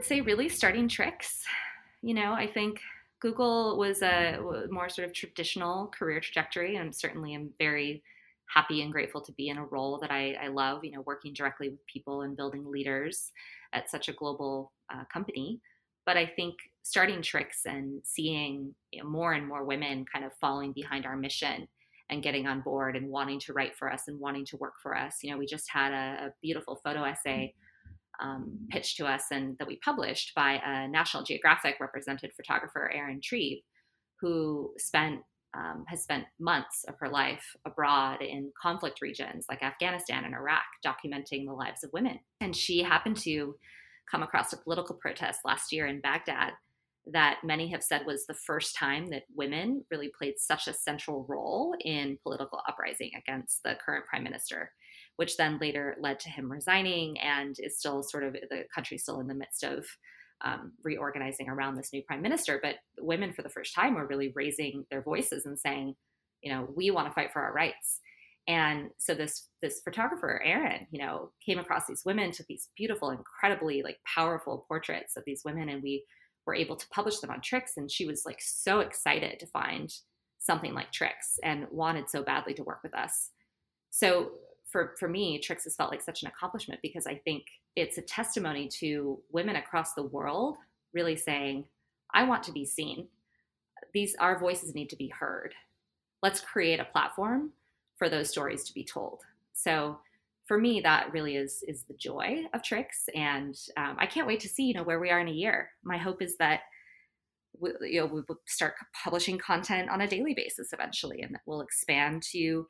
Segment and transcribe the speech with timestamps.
[0.00, 1.44] would say really starting tricks.
[2.00, 2.80] You know, I think
[3.20, 4.38] Google was a
[4.70, 8.02] more sort of traditional career trajectory, and certainly am very
[8.46, 10.86] happy and grateful to be in a role that I, I love.
[10.86, 13.30] You know, working directly with people and building leaders
[13.74, 15.60] at such a global uh, company.
[16.06, 20.32] But I think starting tricks and seeing you know, more and more women kind of
[20.40, 21.68] falling behind our mission
[22.08, 24.96] and getting on board and wanting to write for us and wanting to work for
[24.96, 25.18] us.
[25.22, 27.52] You know, we just had a, a beautiful photo essay
[28.20, 33.20] um, pitched to us and that we published by a National Geographic represented photographer, Erin
[33.20, 33.62] Trieb,
[34.20, 35.20] who spent
[35.52, 40.62] um, has spent months of her life abroad in conflict regions like Afghanistan and Iraq,
[40.86, 42.20] documenting the lives of women.
[42.40, 43.56] And she happened to
[44.08, 46.52] come across a political protest last year in Baghdad
[47.06, 51.26] that many have said was the first time that women really played such a central
[51.28, 54.70] role in political uprising against the current prime minister,
[55.16, 59.20] which then later led to him resigning and is still sort of the country still
[59.20, 59.86] in the midst of
[60.44, 62.60] um, reorganizing around this new prime minister.
[62.62, 65.94] But women, for the first time, were really raising their voices and saying,
[66.42, 68.00] you know, we want to fight for our rights.
[68.48, 73.10] And so this this photographer, Erin, you know, came across these women, took these beautiful,
[73.10, 76.04] incredibly like powerful portraits of these women, and we
[76.46, 77.76] were able to publish them on Tricks.
[77.76, 79.92] And she was like so excited to find
[80.38, 83.30] something like Tricks and wanted so badly to work with us.
[83.90, 84.32] So
[84.64, 87.44] for for me, Tricks has felt like such an accomplishment because I think
[87.76, 90.56] it's a testimony to women across the world
[90.92, 91.64] really saying,
[92.12, 93.08] I want to be seen.
[93.92, 95.54] These our voices need to be heard.
[96.22, 97.50] Let's create a platform
[97.96, 99.20] for those stories to be told.
[99.52, 99.98] So
[100.50, 104.40] for me, that really is is the joy of tricks, and um, I can't wait
[104.40, 105.70] to see you know where we are in a year.
[105.84, 106.62] My hope is that
[107.60, 111.42] we, you know we will start publishing content on a daily basis eventually, and that
[111.46, 112.66] we'll expand to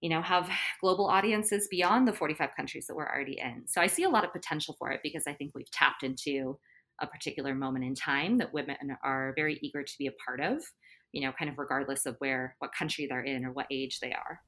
[0.00, 3.62] you know, have global audiences beyond the 45 countries that we're already in.
[3.66, 6.58] So I see a lot of potential for it because I think we've tapped into
[7.00, 10.62] a particular moment in time that women are very eager to be a part of,
[11.12, 14.12] you know, kind of regardless of where, what country they're in or what age they
[14.12, 14.40] are.